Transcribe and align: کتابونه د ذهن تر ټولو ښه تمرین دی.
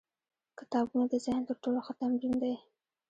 کتابونه 0.59 1.03
د 1.09 1.13
ذهن 1.25 1.41
تر 1.49 1.55
ټولو 1.63 1.79
ښه 1.85 1.93
تمرین 2.01 2.33
دی. 2.41 2.53